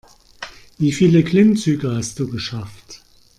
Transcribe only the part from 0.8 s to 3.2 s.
viele Klimmzüge hast du geschafft?